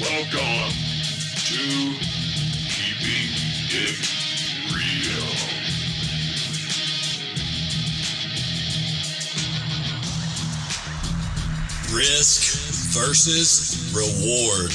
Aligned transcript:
Welcome 0.00 0.70
to 1.46 1.94
Keeping 2.70 3.34
It 3.74 3.98
Real. 4.70 5.26
Risk 11.96 12.94
versus 12.94 13.90
reward. 13.92 14.70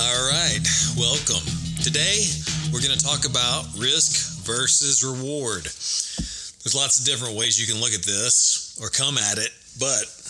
All 0.00 0.28
right, 0.28 0.66
welcome. 0.98 1.46
Today 1.84 2.26
we're 2.72 2.80
going 2.80 2.98
to 2.98 3.04
talk 3.04 3.24
about 3.24 3.66
risk 3.78 4.42
versus 4.42 5.04
reward. 5.04 5.62
There's 5.62 6.74
lots 6.74 6.98
of 6.98 7.06
different 7.06 7.36
ways 7.36 7.60
you 7.60 7.72
can 7.72 7.80
look 7.80 7.92
at 7.92 8.02
this 8.02 8.76
or 8.82 8.88
come 8.88 9.16
at 9.16 9.38
it, 9.38 9.50
but 9.78 10.21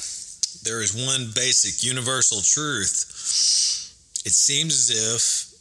there 0.62 0.82
is 0.82 0.94
one 0.94 1.32
basic 1.34 1.82
universal 1.84 2.40
truth. 2.40 3.04
It 4.24 4.32
seems 4.32 4.74
as 4.74 4.90
if 4.90 5.52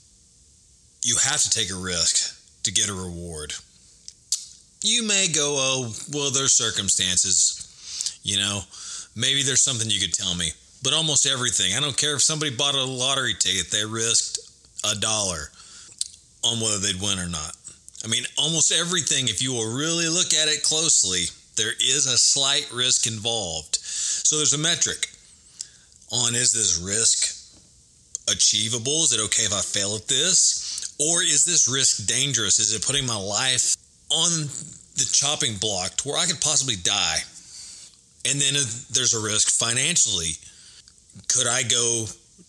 you 1.04 1.16
have 1.18 1.42
to 1.42 1.50
take 1.50 1.72
a 1.72 1.76
risk 1.76 2.38
to 2.64 2.72
get 2.72 2.90
a 2.90 2.94
reward. 2.94 3.54
You 4.84 5.08
may 5.08 5.28
go, 5.28 5.56
oh, 5.58 5.94
well, 6.12 6.32
there's 6.32 6.54
circumstances 6.54 7.68
you 8.24 8.38
know, 8.38 8.62
maybe 9.16 9.44
there's 9.44 9.64
something 9.64 9.90
you 9.90 10.00
could 10.00 10.14
tell 10.14 10.36
me. 10.36 10.52
But 10.84 10.94
almost 10.94 11.28
everything. 11.28 11.74
I 11.76 11.80
don't 11.80 11.98
care 11.98 12.16
if 12.16 12.22
somebody 12.22 12.56
bought 12.56 12.76
a 12.76 12.84
lottery 12.84 13.36
ticket, 13.38 13.70
they 13.70 13.86
risked 13.86 14.40
a 14.84 15.00
dollar 15.00 15.52
on 16.44 16.60
whether 16.60 16.80
they'd 16.80 17.02
win 17.02 17.20
or 17.20 17.30
not. 17.30 17.56
I 18.04 18.08
mean, 18.08 18.24
almost 18.38 18.72
everything, 18.72 19.28
if 19.28 19.42
you 19.42 19.54
will 19.54 19.78
really 19.78 20.08
look 20.08 20.34
at 20.34 20.48
it 20.48 20.64
closely, 20.64 21.26
there 21.56 21.74
is 21.74 22.08
a 22.08 22.18
slight 22.18 22.68
risk 22.74 23.06
involved. 23.06 23.78
So 24.02 24.38
there's 24.38 24.54
a 24.54 24.58
metric 24.58 25.10
on 26.12 26.36
is 26.36 26.52
this 26.52 26.80
risk 26.80 27.38
achievable? 28.30 29.04
Is 29.04 29.14
it 29.14 29.22
okay 29.26 29.44
if 29.44 29.54
I 29.54 29.62
fail 29.62 29.96
at 29.96 30.08
this? 30.08 30.94
Or 31.00 31.24
is 31.24 31.44
this 31.46 31.68
risk 31.68 32.06
dangerous? 32.08 32.60
Is 32.60 32.74
it 32.74 32.86
putting 32.86 33.06
my 33.06 33.16
life 33.16 33.76
on 34.12 34.48
the 34.96 35.10
chopping 35.12 35.56
block 35.56 35.96
to 35.98 36.10
where 36.10 36.18
I 36.18 36.26
could 36.26 36.42
possibly 36.42 36.76
die? 36.76 37.20
And 38.26 38.40
then 38.40 38.54
there's 38.92 39.14
a 39.14 39.24
risk 39.24 39.50
financially. 39.50 40.38
Could 41.28 41.48
I 41.48 41.64
go 41.64 42.06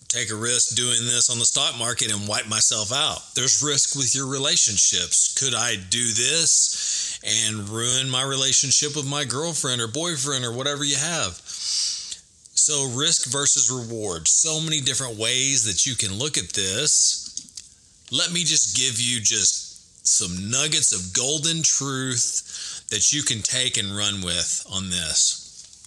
take 0.08 0.30
a 0.30 0.34
risk 0.34 0.77
doing 0.77 1.00
this 1.06 1.30
on 1.30 1.39
the 1.39 1.47
stock 1.47 1.78
market 1.78 2.12
and 2.12 2.28
wipe 2.28 2.47
myself 2.47 2.92
out? 2.92 3.34
There's 3.34 3.62
risk 3.62 3.97
with 3.97 4.14
your 4.14 4.27
relationships. 4.27 5.33
Could 5.39 5.55
I 5.55 5.77
do 5.77 6.05
this 6.12 7.11
and 7.25 7.69
ruin 7.69 8.11
my 8.11 8.23
relationship 8.23 8.97
with 8.97 9.09
my 9.09 9.25
girlfriend 9.25 9.81
or 9.81 9.89
boyfriend 9.89 10.45
or 10.45 10.53
whatever 10.53 10.84
you 10.84 10.97
have? 10.97 11.41
So, 11.45 12.91
risk 12.91 13.31
versus 13.31 13.70
reward. 13.70 14.29
So 14.29 14.61
many 14.61 14.81
different 14.81 15.19
ways 15.19 15.64
that 15.64 15.84
you 15.84 15.97
can 15.97 16.19
look 16.19 16.39
at 16.39 16.51
this. 16.51 18.09
Let 18.12 18.33
me 18.33 18.45
just 18.45 18.77
give 18.77 19.01
you 19.01 19.20
just 19.20 20.06
some 20.06 20.51
nuggets 20.51 20.92
of 20.92 21.14
golden 21.14 21.62
truth 21.62 22.87
that 22.91 23.12
you 23.12 23.23
can 23.23 23.41
take 23.41 23.79
and 23.79 23.97
run 23.97 24.23
with 24.23 24.67
on 24.70 24.91
this. 24.91 25.42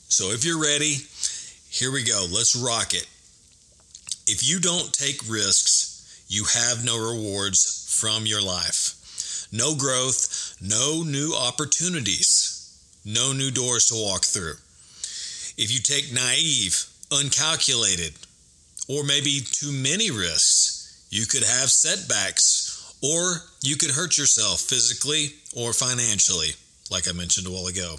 So 0.10 0.32
if 0.32 0.44
you're 0.44 0.62
ready, 0.62 0.98
here 1.70 1.92
we 1.92 2.04
go. 2.04 2.26
Let's 2.32 2.56
rock 2.56 2.94
it. 2.94 3.08
If 4.28 4.48
you 4.48 4.60
don't 4.60 4.92
take 4.94 5.30
risks, 5.30 6.26
you 6.28 6.46
have 6.46 6.84
no 6.84 6.98
rewards 6.98 7.86
from 8.00 8.26
your 8.26 8.42
life. 8.42 9.48
No 9.52 9.76
growth, 9.76 10.45
no 10.62 11.04
new 11.04 11.34
opportunities, 11.34 12.80
no 13.06 13.34
new 13.34 13.52
doors 13.52 13.86
to 13.88 13.96
walk 13.96 14.26
through. 14.26 14.56
If 15.58 15.72
you 15.72 15.80
take 15.80 16.14
naive, 16.14 16.86
uncalculated, 17.12 18.14
or 18.88 19.04
maybe 19.04 19.42
too 19.42 19.72
many 19.72 20.12
risks, 20.12 21.08
you 21.10 21.26
could 21.26 21.44
have 21.44 21.70
setbacks 21.70 22.94
or 23.02 23.44
you 23.62 23.76
could 23.76 23.92
hurt 23.92 24.18
yourself 24.18 24.62
physically 24.62 25.34
or 25.56 25.74
financially, 25.74 26.56
like 26.92 27.08
I 27.08 27.14
mentioned 27.14 27.48
a 27.48 27.52
while 27.52 27.68
ago. 27.68 27.98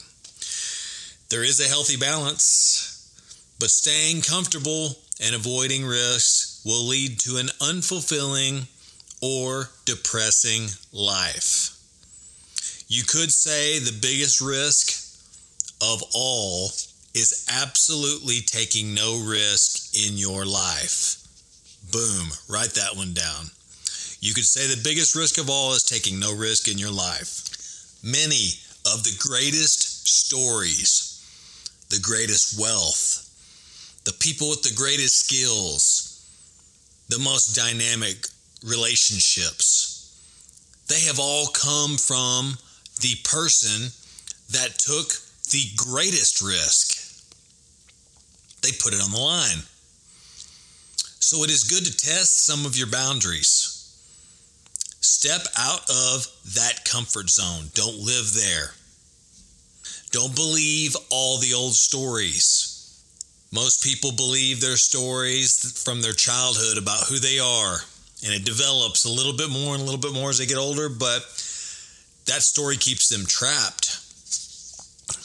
There 1.28 1.44
is 1.44 1.60
a 1.60 1.68
healthy 1.68 1.96
balance, 1.96 3.10
but 3.58 3.70
staying 3.70 4.22
comfortable 4.22 4.96
and 5.20 5.34
avoiding 5.34 5.84
risks 5.84 6.60
will 6.64 6.84
lead 6.84 7.18
to 7.20 7.38
an 7.38 7.46
unfulfilling 7.60 8.66
or 9.22 9.70
depressing 9.84 10.68
life. 10.92 11.75
You 12.88 13.02
could 13.02 13.32
say 13.32 13.78
the 13.78 13.98
biggest 14.00 14.40
risk 14.40 15.02
of 15.82 16.02
all 16.14 16.70
is 17.14 17.46
absolutely 17.50 18.40
taking 18.40 18.94
no 18.94 19.22
risk 19.26 19.96
in 20.06 20.16
your 20.16 20.44
life. 20.44 21.16
Boom, 21.90 22.28
write 22.48 22.74
that 22.74 22.96
one 22.96 23.12
down. 23.12 23.46
You 24.20 24.34
could 24.34 24.44
say 24.44 24.66
the 24.66 24.82
biggest 24.82 25.14
risk 25.14 25.38
of 25.38 25.50
all 25.50 25.72
is 25.72 25.82
taking 25.82 26.18
no 26.18 26.34
risk 26.34 26.68
in 26.68 26.78
your 26.78 26.90
life. 26.90 27.42
Many 28.02 28.50
of 28.84 29.02
the 29.02 29.16
greatest 29.18 30.08
stories 30.08 31.12
the 31.88 32.00
greatest 32.00 32.58
wealth, 32.58 33.30
the 34.04 34.12
people 34.14 34.50
with 34.50 34.62
the 34.62 34.74
greatest 34.74 35.24
skills, 35.24 36.24
the 37.08 37.18
most 37.18 37.54
dynamic 37.54 38.26
relationships. 38.64 39.92
They 40.88 41.00
have 41.02 41.20
all 41.20 41.46
come 41.46 41.96
from 41.96 42.58
the 43.00 43.16
person 43.24 43.92
that 44.50 44.78
took 44.78 45.12
the 45.50 45.64
greatest 45.76 46.42
risk. 46.42 47.02
They 48.62 48.72
put 48.72 48.94
it 48.94 49.02
on 49.02 49.10
the 49.10 49.20
line. 49.20 49.62
So 51.18 51.42
it 51.42 51.50
is 51.50 51.64
good 51.64 51.84
to 51.84 51.96
test 51.96 52.46
some 52.46 52.66
of 52.66 52.76
your 52.76 52.86
boundaries. 52.86 53.72
Step 55.00 55.46
out 55.58 55.88
of 55.90 56.26
that 56.54 56.84
comfort 56.84 57.30
zone. 57.30 57.70
Don't 57.74 57.98
live 57.98 58.32
there. 58.34 58.74
Don't 60.10 60.34
believe 60.34 60.96
all 61.10 61.38
the 61.38 61.54
old 61.54 61.74
stories. 61.74 62.72
Most 63.52 63.82
people 63.82 64.12
believe 64.12 64.60
their 64.60 64.76
stories 64.76 65.82
from 65.82 66.02
their 66.02 66.12
childhood 66.12 66.78
about 66.78 67.06
who 67.08 67.18
they 67.18 67.38
are, 67.38 67.78
and 68.24 68.34
it 68.34 68.44
develops 68.44 69.04
a 69.04 69.10
little 69.10 69.32
bit 69.32 69.50
more 69.50 69.74
and 69.74 69.82
a 69.82 69.84
little 69.84 70.00
bit 70.00 70.12
more 70.12 70.30
as 70.30 70.38
they 70.38 70.46
get 70.46 70.58
older, 70.58 70.88
but 70.88 71.22
that 72.26 72.42
story 72.42 72.76
keeps 72.76 73.08
them 73.08 73.26
trapped. 73.26 74.02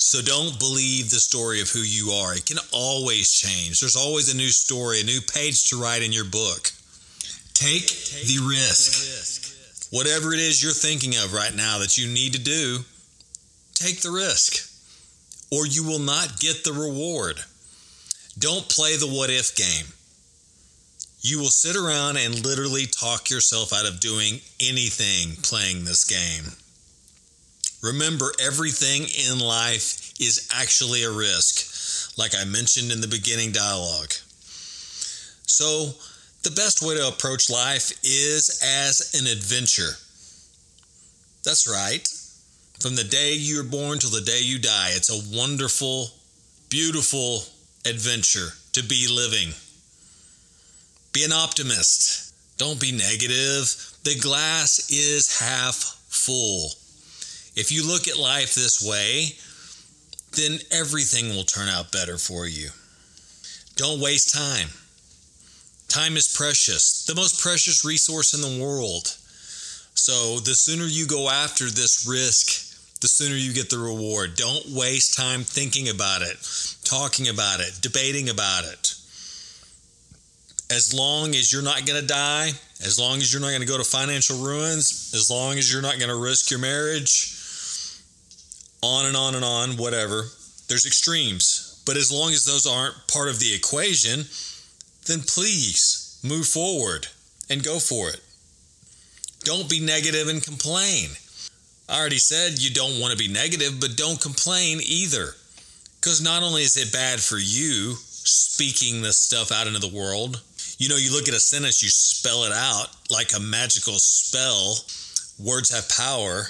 So 0.02 0.22
don't 0.22 0.60
believe 0.60 1.10
the 1.10 1.20
story 1.20 1.62
of 1.62 1.70
who 1.70 1.80
you 1.80 2.12
are. 2.12 2.36
It 2.36 2.46
can 2.46 2.58
always 2.72 3.32
change. 3.32 3.80
There's 3.80 3.96
always 3.96 4.34
a 4.34 4.38
new 4.38 4.50
story, 4.50 5.02
a 5.02 5.04
new 5.04 5.22
page 5.22 5.70
to 5.70 5.82
write 5.82 6.02
in 6.02 6.12
your 6.12 6.26
book. 6.26 6.72
Take, 7.54 7.88
Take 7.88 8.28
the, 8.28 8.46
risk. 8.48 8.92
the 8.92 9.18
risk. 9.18 9.92
Whatever 9.92 10.34
it 10.34 10.40
is 10.40 10.62
you're 10.62 10.72
thinking 10.72 11.14
of 11.24 11.34
right 11.34 11.54
now 11.56 11.80
that 11.80 11.98
you 11.98 12.12
need 12.12 12.34
to 12.34 12.42
do, 12.42 12.80
take 13.74 14.02
the 14.02 14.12
risk 14.12 14.72
or 15.52 15.68
you 15.68 15.84
will 15.84 16.00
not 16.00 16.40
get 16.40 16.64
the 16.64 16.74
reward. 16.74 17.38
Don't 18.40 18.68
play 18.70 18.96
the 18.96 19.08
what 19.08 19.30
if 19.30 19.56
game. 19.56 19.94
You 21.22 21.38
will 21.38 21.52
sit 21.52 21.76
around 21.76 22.18
and 22.18 22.44
literally 22.44 22.88
talk 22.88 23.30
yourself 23.30 23.74
out 23.74 23.86
of 23.86 24.00
doing 24.00 24.40
anything 24.60 25.36
playing 25.44 25.86
this 25.86 26.06
game. 26.06 26.54
Remember, 27.82 28.32
everything 28.40 29.08
in 29.30 29.40
life 29.40 30.14
is 30.20 30.48
actually 30.54 31.04
a 31.04 31.12
risk, 31.12 32.18
like 32.18 32.34
I 32.36 32.46
mentioned 32.46 32.92
in 32.92 33.02
the 33.02 33.08
beginning 33.08 33.52
dialogue. 33.52 34.14
So, 35.48 35.96
the 36.44 36.52
best 36.52 36.82
way 36.82 36.96
to 36.96 37.08
approach 37.08 37.50
life 37.50 37.92
is 38.04 38.62
as 38.64 39.14
an 39.20 39.28
adventure. 39.28 39.98
That's 41.44 41.68
right. 41.68 42.08
From 42.80 42.96
the 42.96 43.04
day 43.04 43.34
you're 43.34 43.64
born 43.64 44.00
till 44.00 44.10
the 44.10 44.22
day 44.22 44.42
you 44.42 44.60
die, 44.60 44.90
it's 44.92 45.10
a 45.10 45.38
wonderful, 45.38 46.10
beautiful 46.70 47.44
adventure 47.86 48.50
to 48.74 48.84
be 48.84 49.08
living. 49.08 49.54
Be 51.14 51.24
an 51.24 51.32
optimist. 51.32 52.34
Don't 52.58 52.80
be 52.80 52.92
negative. 52.92 53.76
The 54.04 54.18
glass 54.20 54.90
is 54.90 55.40
half 55.40 55.76
full. 56.10 56.72
If 57.56 57.72
you 57.72 57.86
look 57.86 58.08
at 58.08 58.18
life 58.18 58.56
this 58.56 58.82
way, 58.82 59.36
then 60.36 60.60
everything 60.72 61.30
will 61.30 61.44
turn 61.44 61.68
out 61.68 61.92
better 61.92 62.18
for 62.18 62.48
you. 62.48 62.70
Don't 63.76 64.00
waste 64.00 64.34
time. 64.34 64.70
Time 65.90 66.16
is 66.16 66.34
precious, 66.34 67.06
the 67.06 67.16
most 67.16 67.42
precious 67.42 67.84
resource 67.84 68.34
in 68.34 68.42
the 68.42 68.64
world. 68.64 69.18
So, 69.94 70.40
the 70.40 70.56
sooner 70.56 70.86
you 70.86 71.06
go 71.06 71.30
after 71.30 71.66
this 71.66 72.08
risk, 72.08 73.02
the 73.02 73.10
sooner 73.10 73.36
you 73.36 73.52
get 73.52 73.70
the 73.70 73.78
reward. 73.78 74.36
Don't 74.36 74.70
waste 74.70 75.18
time 75.18 75.44
thinking 75.44 75.90
about 75.90 76.22
it, 76.22 76.38
talking 76.86 77.28
about 77.28 77.60
it, 77.60 77.80
debating 77.82 78.30
about 78.30 78.64
it. 78.64 78.96
As 80.72 80.94
long 80.94 81.36
as 81.36 81.52
you're 81.52 81.62
not 81.62 81.86
going 81.86 82.00
to 82.00 82.08
die, 82.08 82.52
as 82.80 82.98
long 82.98 83.18
as 83.18 83.34
you're 83.34 83.42
not 83.42 83.50
going 83.50 83.62
to 83.62 83.68
go 83.68 83.78
to 83.78 83.84
financial 83.84 84.38
ruins, 84.38 85.12
as 85.14 85.30
long 85.30 85.58
as 85.58 85.72
you're 85.72 85.82
not 85.82 86.00
going 86.00 86.10
to 86.10 86.16
risk 86.16 86.50
your 86.50 86.60
marriage, 86.60 87.41
on 88.84 89.06
and 89.06 89.16
on 89.16 89.36
and 89.36 89.46
on, 89.46 89.78
whatever. 89.78 90.24
There's 90.68 90.86
extremes. 90.86 91.82
But 91.86 91.98
as 91.98 92.12
long 92.12 92.32
as 92.32 92.46
those 92.46 92.68
aren't 92.68 92.96
part 93.08 93.30
of 93.30 93.40
the 93.40 93.54
equation, 93.54 94.26
then 95.06 95.22
please 95.22 96.20
move 96.24 96.48
forward 96.48 97.08
and 97.50 97.64
go 97.64 97.80
for 97.80 98.10
it. 98.10 98.22
Don't 99.44 99.70
be 99.70 99.80
negative 99.80 100.28
and 100.28 100.44
complain. 100.44 101.10
I 101.90 102.00
already 102.00 102.20
said 102.20 102.62
you 102.62 102.72
don't 102.72 103.02
want 103.02 103.12
to 103.12 103.18
be 103.18 103.28
negative, 103.28 103.80
but 103.80 103.98
don't 103.98 104.22
complain 104.22 104.80
either. 104.86 105.36
Because 106.00 106.22
not 106.22 106.44
only 106.44 106.62
is 106.62 106.78
it 106.78 106.94
bad 106.94 107.20
for 107.20 107.38
you 107.38 107.96
speaking 107.98 109.02
this 109.02 109.18
stuff 109.18 109.52
out 109.52 109.68
into 109.68 109.80
the 109.80 109.96
world, 109.96 110.42
you 110.78 110.90
know, 110.90 110.96
you 110.96 111.12
look 111.12 111.28
at 111.28 111.34
a 111.34 111.40
sentence, 111.40 111.84
you 111.84 111.90
spell 111.90 112.44
it 112.44 112.52
out 112.52 112.88
like 113.10 113.36
a 113.36 113.40
magical 113.40 114.00
spell. 114.00 114.76
Words 115.40 115.74
have 115.74 115.90
power. 115.90 116.46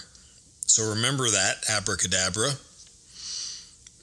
So 0.71 0.91
remember 0.91 1.29
that, 1.29 1.69
abracadabra. 1.69 2.51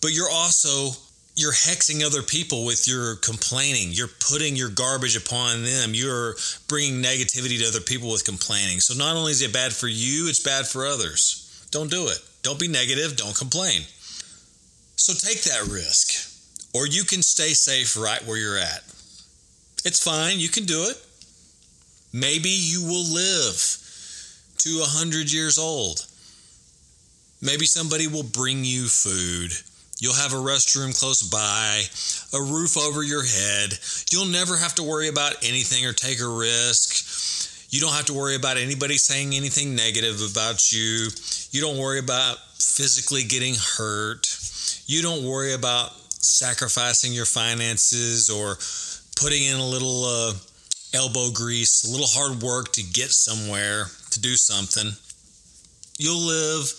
But 0.00 0.12
you're 0.12 0.31
also 0.31 0.93
you're 1.38 1.53
hexing 1.53 2.05
other 2.05 2.23
people 2.23 2.65
with 2.65 2.88
your 2.88 3.15
complaining. 3.17 3.91
You're 3.93 4.09
putting 4.09 4.56
your 4.56 4.70
garbage 4.70 5.17
upon 5.17 5.62
them. 5.62 5.94
You're 5.94 6.35
bringing 6.67 7.00
negativity 7.00 7.61
to 7.61 7.69
other 7.69 7.81
people 7.81 8.11
with 8.11 8.25
complaining. 8.25 8.81
So 8.81 8.99
not 8.99 9.17
only 9.17 9.31
is 9.31 9.41
it 9.41 9.53
bad 9.53 9.73
for 9.73 9.87
you, 9.87 10.29
it's 10.29 10.43
bad 10.43 10.67
for 10.67 10.85
others. 10.85 11.67
Don't 11.70 11.91
do 11.91 12.09
it. 12.09 12.19
Don't 12.43 12.59
be 12.59 12.67
negative. 12.67 13.17
Don't 13.17 13.37
complain. 13.37 13.82
So 14.97 15.12
take 15.14 15.43
that 15.44 15.69
risk, 15.71 16.29
or 16.75 16.88
you 16.88 17.05
can 17.05 17.23
stay 17.23 17.50
safe 17.50 17.97
right 17.97 18.25
where 18.26 18.37
you're 18.37 18.59
at. 18.59 18.82
It's 19.85 20.03
fine. 20.03 20.41
You 20.41 20.49
can 20.49 20.64
do 20.64 20.87
it. 20.91 20.97
Maybe 22.12 22.50
you 22.50 22.82
will 22.82 23.05
live 23.05 23.79
to 24.59 24.71
a 24.79 24.91
100 24.91 25.32
years 25.32 25.56
old. 25.56 26.05
Maybe 27.40 27.67
somebody 27.67 28.06
will 28.06 28.25
bring 28.25 28.64
you 28.64 28.88
food 28.88 29.52
You'll 30.00 30.14
have 30.14 30.32
a 30.32 30.37
restroom 30.37 30.96
close 30.96 31.23
by, 31.23 31.82
a 32.32 32.40
roof 32.40 32.76
over 32.79 33.02
your 33.02 33.25
head. 33.25 33.76
You'll 34.12 34.26
never 34.31 34.56
have 34.56 34.76
to 34.76 34.85
worry 34.85 35.08
about 35.08 35.35
anything 35.43 35.85
or 35.87 35.93
take 35.93 36.20
a 36.20 36.29
risk. 36.29 37.67
You 37.70 37.81
don't 37.81 37.93
have 37.93 38.06
to 38.06 38.14
worry 38.14 38.37
about 38.37 38.58
anybody 38.58 38.96
saying 38.96 39.35
anything 39.35 39.75
negative 39.75 40.23
about 40.31 40.70
you. 40.70 41.08
You 41.50 41.61
don't 41.61 41.79
worry 41.79 41.99
about 41.99 42.38
physically 42.58 43.25
getting 43.25 43.56
hurt. 43.56 44.29
You 44.87 45.02
don't 45.02 45.25
worry 45.25 45.52
about 45.52 45.90
sacrificing 46.23 47.12
your 47.12 47.26
finances 47.26 48.31
or 48.31 48.56
putting 49.17 49.43
in 49.43 49.58
a 49.58 49.67
little 49.67 50.05
uh, 50.05 50.32
elbow 50.94 51.32
grease, 51.32 51.82
a 51.82 51.90
little 51.90 52.06
hard 52.06 52.40
work 52.40 52.73
to 52.75 52.85
get 52.85 53.11
somewhere, 53.11 53.87
to 54.11 54.20
do 54.20 54.37
something. 54.37 54.93
You'll 55.99 56.25
live 56.25 56.73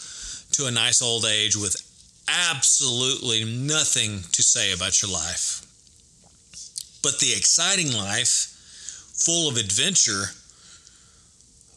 to 0.51 0.65
a 0.65 0.71
nice 0.71 1.01
old 1.01 1.25
age 1.25 1.55
with 1.55 1.75
absolutely 2.27 3.43
nothing 3.43 4.21
to 4.31 4.43
say 4.43 4.73
about 4.73 5.01
your 5.01 5.11
life. 5.11 5.65
But 7.01 7.19
the 7.19 7.31
exciting 7.31 7.93
life, 7.93 8.55
full 9.13 9.49
of 9.49 9.57
adventure, 9.57 10.25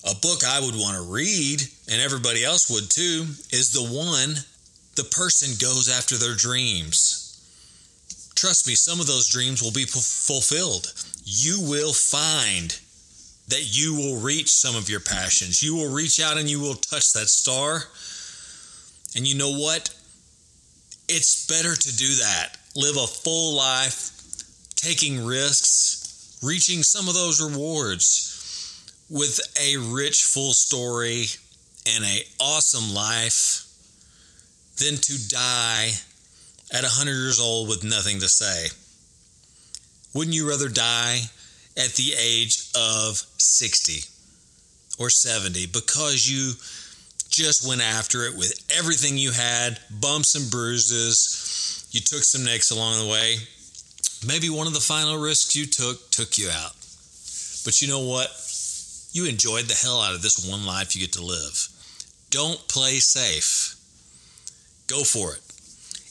a 0.05 0.15
book 0.17 0.43
I 0.45 0.61
would 0.61 0.75
want 0.75 0.97
to 0.97 1.13
read, 1.13 1.63
and 1.91 2.01
everybody 2.01 2.45
else 2.45 2.69
would 2.69 2.91
too, 2.91 3.27
is 3.51 3.73
the 3.73 3.87
one 3.87 4.35
the 4.97 5.05
person 5.05 5.57
goes 5.61 5.89
after 5.89 6.17
their 6.17 6.35
dreams. 6.35 7.19
Trust 8.35 8.67
me, 8.67 8.75
some 8.75 9.01
of 9.01 9.07
those 9.07 9.29
dreams 9.29 9.63
will 9.63 9.73
be 9.73 9.85
fulfilled. 9.85 10.93
You 11.25 11.61
will 11.61 11.93
find 11.93 12.77
that 13.49 13.77
you 13.77 13.95
will 13.95 14.21
reach 14.21 14.51
some 14.51 14.75
of 14.75 14.89
your 14.89 15.01
passions. 15.01 15.63
You 15.63 15.77
will 15.77 15.93
reach 15.93 16.21
out 16.21 16.39
and 16.39 16.51
you 16.51 16.59
will 16.59 16.75
touch 16.75 17.13
that 17.13 17.29
star. 17.29 17.85
And 19.17 19.27
you 19.27 19.37
know 19.37 19.53
what? 19.53 19.91
it's 21.09 21.47
better 21.47 21.75
to 21.75 21.97
do 21.97 22.09
that. 22.17 22.57
Live 22.75 22.97
a 22.97 23.07
full 23.07 23.55
life, 23.55 24.11
taking 24.77 25.25
risks, 25.25 26.39
reaching 26.43 26.83
some 26.83 27.09
of 27.09 27.15
those 27.15 27.41
rewards 27.41 28.29
with 29.11 29.41
a 29.61 29.77
rich, 29.77 30.25
full 30.25 30.53
story 30.53 31.25
and 31.87 32.05
a 32.05 32.23
awesome 32.41 32.95
life 32.95 33.67
than 34.79 34.97
to 34.97 35.29
die 35.29 35.91
at 36.73 36.83
100 36.83 37.11
years 37.13 37.39
old 37.39 37.69
with 37.69 37.85
nothing 37.85 38.21
to 38.21 38.29
say. 38.29 38.69
Wouldn't 40.15 40.35
you 40.35 40.49
rather 40.49 40.69
die 40.69 41.21
at 41.77 41.93
the 41.95 42.15
age 42.19 42.71
of 42.75 43.23
60 43.37 44.01
or 44.99 45.11
70 45.11 45.67
because 45.67 46.29
you 46.29 46.53
just 47.33 47.67
went 47.67 47.81
after 47.81 48.25
it 48.25 48.37
with 48.37 48.53
everything 48.71 49.19
you 49.19 49.33
had, 49.33 49.81
bumps 49.91 50.35
and 50.35 50.51
bruises. 50.51 51.89
You 51.91 52.01
took 52.01 52.23
some 52.23 52.45
nicks 52.45 52.71
along 52.71 53.01
the 53.01 53.11
way. 53.11 53.37
Maybe 54.27 54.51
one 54.51 54.67
of 54.67 54.75
the 54.75 54.81
final 54.81 55.19
risks 55.19 55.57
you 55.57 55.67
took 55.67 56.11
took 56.11 56.39
you 56.39 56.49
out. 56.49 56.73
But 57.65 57.81
you 57.81 57.89
know 57.89 58.07
what? 58.07 58.31
You 59.13 59.27
enjoyed 59.27 59.65
the 59.65 59.75
hell 59.75 60.01
out 60.01 60.15
of 60.15 60.23
this 60.23 60.49
one 60.49 60.65
life 60.65 60.95
you 60.95 61.01
get 61.03 61.13
to 61.15 61.25
live. 61.25 61.69
Don't 62.31 62.67
play 62.69 62.99
safe. 63.01 63.77
Go 64.87 65.05
for 65.05 65.35
it. 65.35 65.41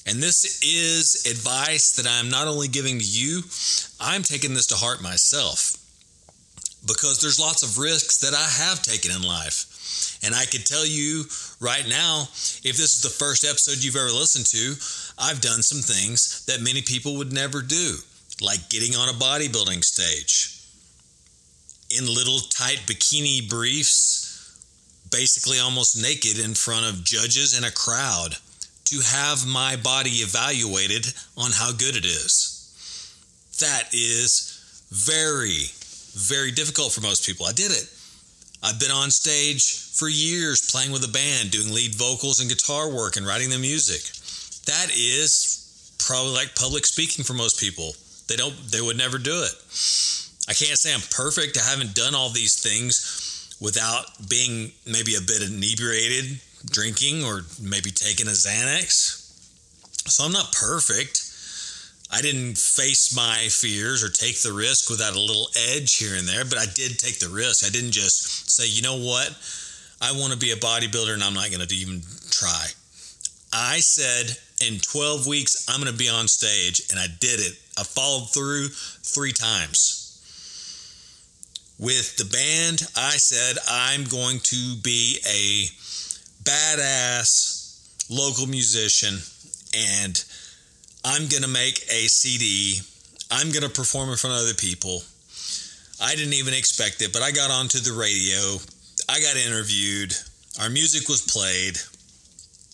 And 0.05 0.21
this 0.21 0.61
is 0.63 1.25
advice 1.29 1.95
that 1.95 2.07
I'm 2.07 2.29
not 2.29 2.47
only 2.47 2.67
giving 2.67 2.99
to 2.99 3.05
you, 3.05 3.41
I'm 3.99 4.23
taking 4.23 4.53
this 4.53 4.67
to 4.67 4.75
heart 4.75 5.01
myself 5.01 5.77
because 6.87 7.21
there's 7.21 7.39
lots 7.39 7.61
of 7.63 7.77
risks 7.77 8.17
that 8.17 8.33
I 8.33 8.65
have 8.65 8.81
taken 8.81 9.11
in 9.11 9.21
life. 9.21 9.70
And 10.23 10.35
I 10.35 10.45
could 10.45 10.65
tell 10.65 10.85
you 10.85 11.23
right 11.59 11.87
now, 11.87 12.27
if 12.63 12.77
this 12.77 12.95
is 12.95 13.01
the 13.01 13.09
first 13.09 13.43
episode 13.43 13.83
you've 13.83 13.95
ever 13.95 14.11
listened 14.11 14.45
to, 14.47 14.75
I've 15.17 15.41
done 15.41 15.61
some 15.61 15.81
things 15.81 16.45
that 16.45 16.61
many 16.61 16.81
people 16.81 17.17
would 17.17 17.33
never 17.33 17.61
do, 17.61 17.97
like 18.41 18.69
getting 18.69 18.95
on 18.95 19.09
a 19.09 19.13
bodybuilding 19.13 19.83
stage 19.83 20.61
in 21.97 22.05
little 22.05 22.39
tight 22.39 22.79
bikini 22.85 23.49
briefs, 23.49 24.57
basically 25.11 25.59
almost 25.59 26.01
naked 26.01 26.39
in 26.39 26.53
front 26.53 26.85
of 26.85 27.03
judges 27.03 27.55
and 27.55 27.65
a 27.65 27.71
crowd 27.71 28.35
to 28.85 28.99
have 29.01 29.45
my 29.47 29.75
body 29.75 30.21
evaluated 30.21 31.05
on 31.37 31.51
how 31.51 31.71
good 31.71 31.95
it 31.95 32.05
is. 32.05 32.57
That 33.59 33.93
is 33.93 34.87
very, 34.89 35.71
very 36.13 36.51
difficult 36.51 36.91
for 36.91 37.01
most 37.01 37.25
people. 37.25 37.45
I 37.45 37.53
did 37.53 37.71
it. 37.71 37.87
I've 38.63 38.79
been 38.79 38.91
on 38.91 39.09
stage 39.09 39.77
for 39.97 40.07
years 40.07 40.69
playing 40.69 40.91
with 40.91 41.03
a 41.03 41.11
band, 41.11 41.51
doing 41.51 41.73
lead 41.73 41.95
vocals 41.95 42.39
and 42.39 42.49
guitar 42.49 42.89
work 42.89 43.17
and 43.17 43.25
writing 43.25 43.49
the 43.49 43.57
music. 43.57 44.01
That 44.65 44.91
is 44.95 45.95
probably 45.97 46.33
like 46.33 46.55
public 46.55 46.85
speaking 46.85 47.23
for 47.25 47.33
most 47.33 47.59
people. 47.59 47.93
They 48.27 48.35
don't 48.35 48.55
they 48.71 48.81
would 48.81 48.97
never 48.97 49.17
do 49.17 49.43
it. 49.43 49.53
I 50.47 50.53
can't 50.53 50.77
say 50.77 50.93
I'm 50.93 51.01
perfect. 51.11 51.57
I 51.57 51.69
haven't 51.69 51.95
done 51.95 52.15
all 52.15 52.29
these 52.29 52.61
things 52.61 53.57
without 53.59 54.05
being 54.29 54.71
maybe 54.85 55.15
a 55.15 55.21
bit 55.21 55.41
inebriated, 55.41 56.39
drinking 56.65 57.23
or 57.23 57.41
maybe 57.61 57.91
taking 57.91 58.27
a 58.27 58.31
Xanax. 58.31 59.17
So 60.09 60.23
I'm 60.23 60.31
not 60.31 60.51
perfect. 60.51 61.20
I 62.11 62.21
didn't 62.21 62.57
face 62.57 63.15
my 63.15 63.47
fears 63.49 64.03
or 64.03 64.09
take 64.09 64.41
the 64.41 64.51
risk 64.51 64.89
without 64.89 65.15
a 65.15 65.19
little 65.19 65.47
edge 65.71 65.95
here 65.95 66.15
and 66.15 66.27
there, 66.27 66.43
but 66.43 66.57
I 66.57 66.65
did 66.73 66.99
take 66.99 67.19
the 67.19 67.29
risk. 67.29 67.65
I 67.65 67.69
didn't 67.69 67.91
just 67.91 68.49
say, 68.49 68.67
you 68.67 68.81
know 68.81 68.97
what, 68.97 69.29
I 70.01 70.11
want 70.11 70.33
to 70.33 70.39
be 70.39 70.51
a 70.51 70.57
bodybuilder 70.57 71.13
and 71.13 71.23
I'm 71.23 71.33
not 71.33 71.51
going 71.51 71.65
to 71.65 71.75
even 71.75 72.01
try. 72.29 72.67
I 73.53 73.79
said, 73.79 74.37
in 74.65 74.79
12 74.79 75.27
weeks, 75.27 75.65
I'm 75.69 75.81
going 75.81 75.91
to 75.91 75.97
be 75.97 76.09
on 76.09 76.27
stage, 76.27 76.83
and 76.89 76.99
I 76.99 77.07
did 77.19 77.39
it. 77.39 77.53
I 77.77 77.83
followed 77.83 78.29
through 78.31 78.69
three 78.69 79.31
times. 79.31 79.97
With 81.79 82.15
the 82.17 82.25
band, 82.25 82.83
I 82.95 83.17
said, 83.17 83.57
I'm 83.67 84.03
going 84.05 84.39
to 84.39 84.75
be 84.83 85.17
a 85.27 85.67
badass 86.43 87.61
local 88.09 88.45
musician 88.47 89.17
and 89.73 90.23
I'm 91.03 91.27
going 91.27 91.41
to 91.41 91.49
make 91.49 91.81
a 91.89 92.05
CD. 92.07 92.79
I'm 93.31 93.49
going 93.49 93.63
to 93.63 93.69
perform 93.69 94.09
in 94.09 94.17
front 94.17 94.35
of 94.35 94.43
other 94.43 94.53
people. 94.53 95.01
I 95.99 96.13
didn't 96.15 96.33
even 96.33 96.53
expect 96.53 97.01
it, 97.01 97.11
but 97.11 97.23
I 97.23 97.31
got 97.31 97.49
onto 97.49 97.79
the 97.79 97.93
radio. 97.93 98.57
I 99.09 99.19
got 99.19 99.35
interviewed. 99.35 100.13
Our 100.61 100.69
music 100.69 101.09
was 101.09 101.21
played. 101.21 101.77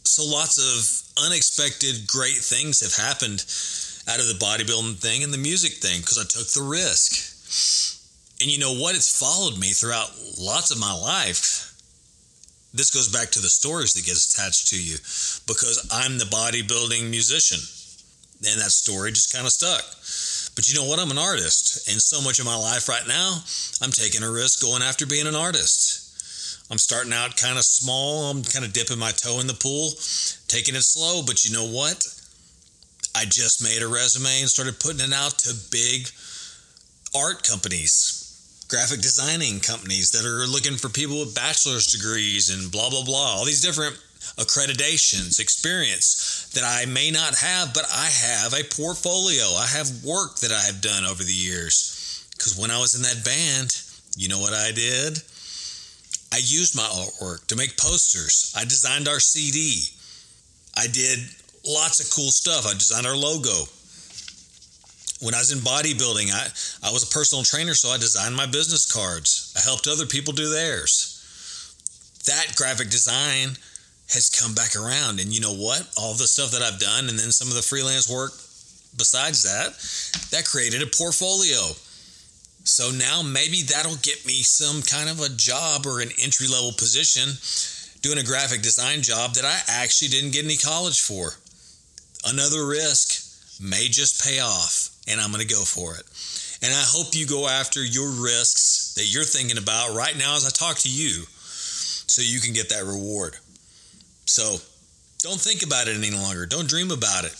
So 0.03 0.25
lots 0.25 0.59
of 0.59 1.23
unexpected 1.23 2.07
great 2.07 2.35
things 2.43 2.81
have 2.81 2.95
happened 2.95 3.45
out 4.11 4.19
of 4.19 4.27
the 4.27 4.39
bodybuilding 4.43 4.99
thing 4.99 5.23
and 5.23 5.33
the 5.33 5.37
music 5.37 5.73
thing 5.73 6.01
because 6.01 6.19
I 6.19 6.27
took 6.27 6.47
the 6.51 6.67
risk. 6.67 8.41
And 8.41 8.51
you 8.51 8.59
know 8.59 8.73
what? 8.75 8.95
It's 8.95 9.19
followed 9.19 9.57
me 9.57 9.67
throughout 9.67 10.11
lots 10.37 10.71
of 10.71 10.79
my 10.79 10.93
life. 10.93 11.73
This 12.73 12.91
goes 12.91 13.07
back 13.07 13.31
to 13.31 13.39
the 13.39 13.49
stories 13.49 13.93
that 13.93 14.05
get 14.05 14.17
attached 14.17 14.67
to 14.69 14.81
you 14.81 14.97
because 15.47 15.87
I'm 15.91 16.17
the 16.17 16.25
bodybuilding 16.25 17.09
musician 17.09 17.59
and 18.45 18.61
that 18.61 18.71
story 18.71 19.11
just 19.11 19.33
kind 19.33 19.45
of 19.45 19.51
stuck. 19.51 19.83
But 20.55 20.69
you 20.69 20.75
know 20.79 20.85
what? 20.85 20.99
I'm 20.99 21.11
an 21.11 21.17
artist, 21.17 21.87
and 21.89 22.01
so 22.01 22.21
much 22.21 22.39
of 22.39 22.45
my 22.45 22.57
life 22.57 22.89
right 22.89 23.07
now, 23.07 23.41
I'm 23.81 23.91
taking 23.91 24.23
a 24.23 24.31
risk 24.31 24.61
going 24.61 24.81
after 24.81 25.05
being 25.05 25.27
an 25.27 25.35
artist. 25.35 26.07
I'm 26.69 26.77
starting 26.77 27.13
out 27.13 27.37
kind 27.37 27.57
of 27.57 27.63
small. 27.63 28.29
I'm 28.29 28.43
kind 28.43 28.65
of 28.65 28.73
dipping 28.73 28.99
my 28.99 29.11
toe 29.11 29.39
in 29.39 29.47
the 29.47 29.53
pool, 29.53 29.91
taking 30.47 30.75
it 30.75 30.83
slow. 30.83 31.23
But 31.25 31.45
you 31.45 31.55
know 31.55 31.65
what? 31.65 32.05
I 33.15 33.23
just 33.23 33.63
made 33.63 33.81
a 33.81 33.87
resume 33.87 34.41
and 34.41 34.49
started 34.49 34.79
putting 34.79 35.07
it 35.07 35.13
out 35.13 35.39
to 35.39 35.55
big 35.71 36.09
art 37.15 37.47
companies, 37.47 38.65
graphic 38.67 38.99
designing 38.99 39.59
companies 39.61 40.11
that 40.11 40.25
are 40.27 40.45
looking 40.45 40.75
for 40.75 40.89
people 40.89 41.19
with 41.19 41.33
bachelor's 41.33 41.87
degrees 41.87 42.51
and 42.51 42.71
blah, 42.71 42.89
blah, 42.89 43.05
blah. 43.05 43.39
All 43.39 43.45
these 43.45 43.61
different 43.61 43.95
accreditations, 44.37 45.39
experience 45.39 46.49
that 46.53 46.63
I 46.63 46.85
may 46.85 47.11
not 47.11 47.35
have, 47.37 47.73
but 47.73 47.85
I 47.93 48.05
have 48.05 48.53
a 48.53 48.63
portfolio. 48.63 49.45
I 49.55 49.67
have 49.67 50.03
work 50.03 50.37
that 50.37 50.51
I 50.51 50.61
have 50.61 50.81
done 50.81 51.05
over 51.05 51.23
the 51.23 51.33
years. 51.33 52.27
Because 52.31 52.57
when 52.57 52.71
I 52.71 52.79
was 52.79 52.95
in 52.95 53.01
that 53.01 53.25
band, 53.25 53.75
you 54.15 54.29
know 54.29 54.39
what 54.39 54.53
I 54.53 54.71
did? 54.71 55.21
I 56.31 56.37
used 56.37 56.75
my 56.75 56.83
artwork 56.83 57.47
to 57.47 57.55
make 57.55 57.77
posters. 57.77 58.53
I 58.55 58.63
designed 58.63 59.07
our 59.07 59.19
CD. 59.19 59.83
I 60.75 60.87
did 60.87 61.19
lots 61.65 61.99
of 61.99 62.13
cool 62.13 62.31
stuff. 62.31 62.65
I 62.65 62.73
designed 62.73 63.07
our 63.07 63.15
logo. 63.15 63.65
When 65.19 65.33
I 65.33 65.39
was 65.39 65.51
in 65.51 65.59
bodybuilding, 65.59 66.29
I, 66.31 66.87
I 66.87 66.91
was 66.91 67.03
a 67.03 67.13
personal 67.13 67.43
trainer, 67.43 67.73
so 67.73 67.89
I 67.89 67.97
designed 67.97 68.35
my 68.35 68.45
business 68.45 68.85
cards. 68.85 69.53
I 69.57 69.61
helped 69.61 69.87
other 69.87 70.05
people 70.05 70.33
do 70.33 70.49
theirs. 70.49 71.17
That 72.25 72.55
graphic 72.55 72.89
design 72.89 73.57
has 74.09 74.29
come 74.29 74.53
back 74.53 74.75
around. 74.75 75.19
And 75.19 75.33
you 75.33 75.41
know 75.41 75.53
what? 75.53 75.87
All 75.97 76.13
the 76.13 76.27
stuff 76.27 76.51
that 76.51 76.61
I've 76.61 76.79
done, 76.79 77.09
and 77.09 77.19
then 77.19 77.31
some 77.31 77.47
of 77.49 77.55
the 77.55 77.61
freelance 77.61 78.09
work 78.09 78.31
besides 78.97 79.43
that, 79.43 79.77
that 80.31 80.47
created 80.47 80.81
a 80.81 80.87
portfolio. 80.87 81.75
So 82.63 82.91
now 82.91 83.21
maybe 83.21 83.61
that'll 83.63 84.01
get 84.01 84.25
me 84.25 84.43
some 84.43 84.81
kind 84.81 85.07
of 85.09 85.21
a 85.21 85.29
job 85.29 85.85
or 85.85 86.01
an 86.01 86.09
entry 86.21 86.47
level 86.47 86.73
position 86.73 87.29
doing 88.01 88.17
a 88.17 88.23
graphic 88.23 88.61
design 88.61 89.01
job 89.01 89.33
that 89.35 89.45
I 89.45 89.57
actually 89.81 90.09
didn't 90.09 90.31
get 90.31 90.45
any 90.45 90.57
college 90.57 91.01
for. 91.01 91.31
Another 92.25 92.65
risk 92.65 93.61
may 93.61 93.87
just 93.87 94.23
pay 94.23 94.39
off, 94.39 94.89
and 95.07 95.21
I'm 95.21 95.31
going 95.31 95.45
to 95.45 95.53
go 95.53 95.63
for 95.63 95.95
it. 95.95 96.03
And 96.61 96.73
I 96.73 96.83
hope 96.83 97.15
you 97.15 97.25
go 97.25 97.47
after 97.47 97.83
your 97.83 98.09
risks 98.09 98.93
that 98.97 99.05
you're 99.05 99.23
thinking 99.23 99.57
about 99.57 99.95
right 99.95 100.17
now 100.17 100.35
as 100.35 100.45
I 100.45 100.49
talk 100.49 100.77
to 100.79 100.89
you 100.89 101.23
so 101.29 102.21
you 102.21 102.39
can 102.39 102.53
get 102.53 102.69
that 102.69 102.83
reward. 102.83 103.37
So 104.27 104.57
don't 105.23 105.39
think 105.39 105.63
about 105.63 105.87
it 105.87 105.95
any 105.95 106.11
longer. 106.11 106.45
Don't 106.45 106.67
dream 106.67 106.91
about 106.91 107.23
it. 107.23 107.31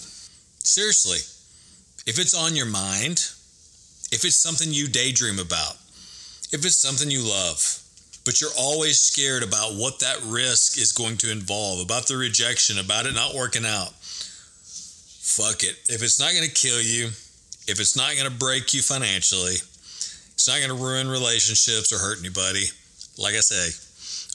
Seriously, 0.64 1.20
if 2.10 2.18
it's 2.18 2.34
on 2.34 2.56
your 2.56 2.66
mind, 2.66 3.20
if 4.12 4.24
it's 4.24 4.42
something 4.42 4.72
you 4.72 4.88
daydream 4.88 5.38
about, 5.38 5.76
if 6.52 6.64
it's 6.66 6.78
something 6.80 7.12
you 7.12 7.22
love, 7.22 7.84
but 8.24 8.40
you're 8.40 8.56
always 8.58 9.00
scared 9.02 9.44
about 9.44 9.76
what 9.76 10.00
that 10.00 10.18
risk 10.26 10.78
is 10.78 10.94
going 10.94 11.18
to 11.18 11.32
involve, 11.32 11.82
about 11.82 12.08
the 12.08 12.16
rejection, 12.16 12.80
about 12.80 13.06
it 13.06 13.14
not 13.14 13.36
working 13.36 13.66
out, 13.66 13.92
fuck 13.92 15.64
it. 15.64 15.76
If 15.90 16.02
it's 16.02 16.20
not 16.20 16.32
going 16.32 16.48
to 16.48 16.54
kill 16.54 16.82
you, 16.82 17.08
if 17.68 17.82
it's 17.82 17.98
not 17.98 18.16
going 18.16 18.32
to 18.32 18.38
break 18.38 18.74
you 18.74 18.82
financially, 18.82 19.60
it's 20.34 20.48
not 20.48 20.66
going 20.66 20.76
to 20.76 20.84
ruin 20.84 21.10
relationships 21.10 21.92
or 21.92 22.00
hurt 22.00 22.20
anybody, 22.20 22.64
like 23.18 23.36
I 23.36 23.44
say 23.44 23.76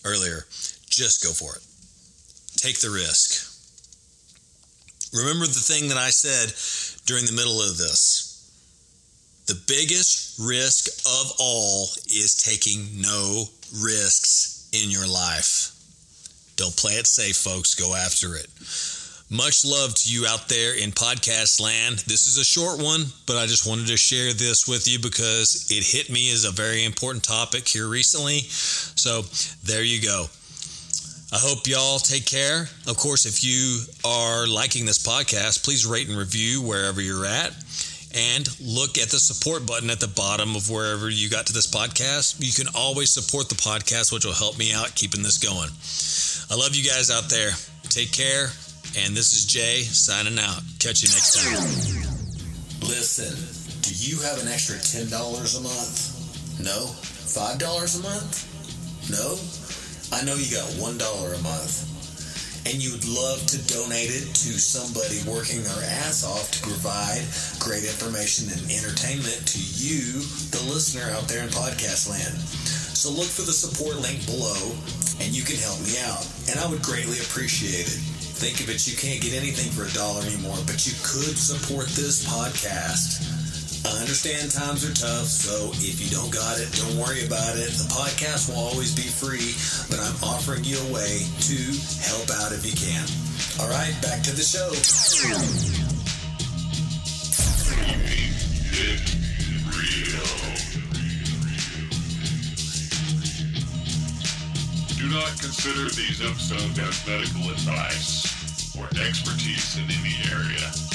earlier, 0.04 0.44
just 0.90 1.24
go 1.24 1.32
for 1.32 1.56
it 1.56 1.62
take 2.56 2.80
the 2.80 2.90
risk. 2.90 3.48
Remember 5.12 5.46
the 5.46 5.52
thing 5.52 5.88
that 5.88 5.98
I 5.98 6.10
said 6.10 6.54
during 7.06 7.26
the 7.26 7.32
middle 7.32 7.60
of 7.60 7.76
this. 7.76 8.32
The 9.46 9.60
biggest 9.66 10.38
risk 10.40 10.88
of 11.04 11.32
all 11.38 11.84
is 12.06 12.34
taking 12.42 13.02
no 13.02 13.44
risks 13.82 14.70
in 14.72 14.90
your 14.90 15.06
life. 15.06 15.72
Don't 16.56 16.76
play 16.76 16.92
it 16.92 17.06
safe, 17.06 17.36
folks. 17.36 17.74
Go 17.74 17.94
after 17.94 18.36
it. 18.36 18.48
Much 19.30 19.64
love 19.64 19.94
to 19.94 20.12
you 20.12 20.26
out 20.26 20.48
there 20.48 20.74
in 20.74 20.92
podcast 20.92 21.60
land. 21.60 21.98
This 22.06 22.26
is 22.26 22.36
a 22.36 22.44
short 22.44 22.80
one, 22.82 23.06
but 23.26 23.36
I 23.36 23.46
just 23.46 23.66
wanted 23.66 23.86
to 23.86 23.96
share 23.96 24.32
this 24.34 24.68
with 24.68 24.86
you 24.86 24.98
because 24.98 25.68
it 25.70 25.84
hit 25.84 26.10
me 26.10 26.30
as 26.32 26.44
a 26.44 26.50
very 26.50 26.84
important 26.84 27.24
topic 27.24 27.66
here 27.66 27.88
recently. 27.88 28.40
So 28.40 29.22
there 29.64 29.82
you 29.82 30.02
go. 30.02 30.26
I 31.32 31.38
hope 31.38 31.66
y'all 31.66 31.98
take 31.98 32.26
care. 32.26 32.68
Of 32.86 32.98
course, 32.98 33.24
if 33.24 33.42
you 33.42 33.80
are 34.04 34.46
liking 34.46 34.84
this 34.84 34.98
podcast, 34.98 35.64
please 35.64 35.86
rate 35.86 36.06
and 36.08 36.18
review 36.18 36.60
wherever 36.60 37.00
you're 37.00 37.24
at. 37.24 37.56
And 38.14 38.46
look 38.60 38.98
at 38.98 39.08
the 39.08 39.16
support 39.16 39.64
button 39.64 39.88
at 39.88 39.98
the 39.98 40.08
bottom 40.08 40.54
of 40.54 40.68
wherever 40.68 41.08
you 41.08 41.30
got 41.30 41.46
to 41.46 41.54
this 41.54 41.66
podcast. 41.66 42.36
You 42.38 42.52
can 42.52 42.70
always 42.76 43.08
support 43.08 43.48
the 43.48 43.54
podcast, 43.54 44.12
which 44.12 44.26
will 44.26 44.34
help 44.36 44.58
me 44.58 44.74
out 44.74 44.94
keeping 44.94 45.22
this 45.22 45.38
going. 45.38 45.70
I 46.52 46.60
love 46.60 46.76
you 46.76 46.84
guys 46.84 47.10
out 47.10 47.30
there. 47.30 47.52
Take 47.88 48.12
care. 48.12 48.52
And 49.00 49.16
this 49.16 49.32
is 49.32 49.46
Jay 49.46 49.80
signing 49.88 50.38
out. 50.38 50.60
Catch 50.80 51.00
you 51.00 51.08
next 51.08 51.40
time. 51.40 51.64
Listen, 52.84 53.32
do 53.80 53.94
you 53.96 54.20
have 54.20 54.36
an 54.42 54.52
extra 54.52 54.76
$10 54.76 55.08
a 55.08 55.60
month? 55.64 56.60
No? 56.60 56.92
$5 56.92 57.56
a 57.56 58.02
month? 58.02 58.52
No? 59.08 59.61
I 60.12 60.20
know 60.28 60.36
you 60.36 60.44
got 60.52 60.68
$1 60.76 60.92
a 61.00 61.42
month. 61.42 61.88
And 62.68 62.78
you 62.78 62.92
would 62.92 63.08
love 63.08 63.42
to 63.48 63.58
donate 63.66 64.12
it 64.12 64.28
to 64.44 64.50
somebody 64.60 65.18
working 65.26 65.64
their 65.64 65.82
ass 66.04 66.22
off 66.22 66.52
to 66.52 66.60
provide 66.62 67.24
great 67.58 67.82
information 67.82 68.46
and 68.52 68.60
entertainment 68.70 69.40
to 69.50 69.58
you, 69.58 70.22
the 70.52 70.62
listener 70.70 71.10
out 71.16 71.26
there 71.26 71.42
in 71.42 71.50
podcast 71.50 72.06
land. 72.06 72.36
So 72.94 73.10
look 73.10 73.26
for 73.26 73.42
the 73.42 73.56
support 73.56 73.98
link 73.98 74.22
below 74.28 74.76
and 75.18 75.32
you 75.32 75.42
can 75.42 75.56
help 75.58 75.80
me 75.80 75.96
out. 76.04 76.22
And 76.52 76.60
I 76.60 76.68
would 76.68 76.84
greatly 76.84 77.18
appreciate 77.18 77.88
it. 77.88 77.98
Think 78.36 78.60
of 78.60 78.68
it, 78.68 78.86
you 78.86 78.94
can't 78.94 79.18
get 79.18 79.32
anything 79.32 79.72
for 79.72 79.88
a 79.88 79.92
dollar 79.96 80.22
anymore, 80.22 80.60
but 80.68 80.86
you 80.86 80.92
could 81.02 81.34
support 81.34 81.88
this 81.96 82.22
podcast. 82.22 83.31
I 83.84 83.98
understand 83.98 84.50
times 84.50 84.84
are 84.86 84.94
tough, 84.94 85.26
so 85.26 85.70
if 85.82 85.98
you 85.98 86.08
don't 86.10 86.30
got 86.30 86.60
it, 86.60 86.70
don't 86.78 86.96
worry 86.96 87.26
about 87.26 87.56
it. 87.56 87.70
The 87.74 87.88
podcast 87.90 88.48
will 88.48 88.62
always 88.62 88.94
be 88.94 89.02
free, 89.02 89.54
but 89.90 89.98
I'm 89.98 90.14
offering 90.22 90.62
you 90.64 90.78
a 90.78 90.92
way 90.92 91.26
to 91.50 91.58
help 92.06 92.30
out 92.38 92.52
if 92.54 92.62
you 92.62 92.74
can. 92.78 93.02
All 93.58 93.68
right, 93.68 93.94
back 94.02 94.22
to 94.22 94.30
the 94.30 94.42
show. 94.42 94.70
Do 104.98 105.08
not 105.10 105.34
consider 105.40 105.90
these 105.90 106.22
episodes 106.22 106.78
as 106.78 107.06
medical 107.06 107.50
advice 107.50 108.30
or 108.78 108.86
expertise 109.02 109.76
in 109.76 109.84
any 109.90 110.14
area. 110.30 110.91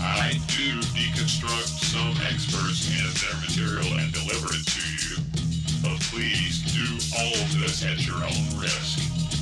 I 0.00 0.32
do 0.48 0.80
deconstruct 0.94 1.80
some 1.80 2.14
experts 2.28 2.88
and 2.90 3.12
their 3.16 3.36
material 3.40 3.98
and 3.98 4.12
deliver 4.12 4.48
it 4.54 4.66
to 4.66 4.82
you, 5.00 5.16
but 5.82 6.00
please 6.10 6.60
do 6.72 6.86
all 7.18 7.32
of 7.32 7.60
this 7.60 7.84
at 7.84 8.06
your 8.06 8.16
own 8.16 8.60
risk. 8.60 9.35